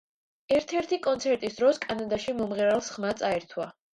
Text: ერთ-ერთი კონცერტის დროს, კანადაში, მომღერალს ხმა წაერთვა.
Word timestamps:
ერთ-ერთი 0.59 0.97
კონცერტის 1.07 1.59
დროს, 1.59 1.79
კანადაში, 1.85 2.35
მომღერალს 2.39 2.91
ხმა 2.97 3.15
წაერთვა. 3.23 3.71